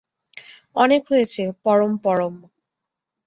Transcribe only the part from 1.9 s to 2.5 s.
পরম!